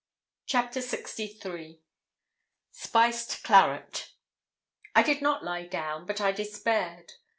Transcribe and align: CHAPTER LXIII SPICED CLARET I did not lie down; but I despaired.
CHAPTER 0.47 0.79
LXIII 0.79 1.79
SPICED 2.71 3.43
CLARET 3.43 4.09
I 4.95 5.03
did 5.03 5.21
not 5.21 5.43
lie 5.45 5.67
down; 5.67 6.07
but 6.07 6.19
I 6.19 6.31
despaired. 6.31 7.11